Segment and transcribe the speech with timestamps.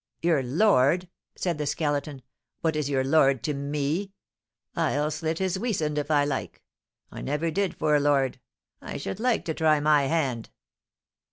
[0.23, 2.23] "Your lord!" said the Skeleton;
[2.61, 4.13] "what is your lord to me?
[4.75, 6.63] I'll slit his weasand if I like!
[7.11, 8.39] I never did for a lord;
[8.81, 10.49] I should like to try my hand."